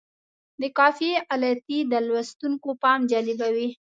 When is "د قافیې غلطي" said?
0.61-1.79